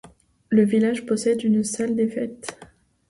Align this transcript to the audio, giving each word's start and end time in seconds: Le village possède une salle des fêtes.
Le 0.49 0.63
village 0.65 1.05
possède 1.05 1.43
une 1.43 1.63
salle 1.63 1.95
des 1.95 2.07
fêtes. 2.07 2.57